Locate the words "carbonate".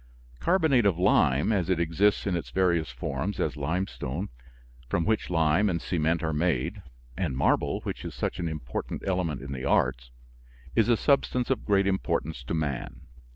0.39-0.87